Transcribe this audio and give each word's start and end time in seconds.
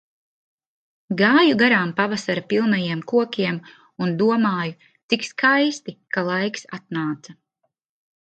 Gāju 1.17 1.57
garām 1.59 1.91
pavasara 1.99 2.43
pilnajiem 2.53 3.03
kokiem 3.11 3.59
un 4.05 4.15
domāju, 4.23 4.75
cik 5.13 5.29
skaisti, 5.29 5.97
ka 6.17 6.27
laiks 6.31 6.67
atnāca. 6.79 7.37